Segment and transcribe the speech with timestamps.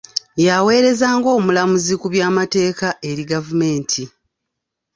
[0.45, 4.03] Yaweereza ng'omuwabuzi ku by'amateeka eri gavumenti.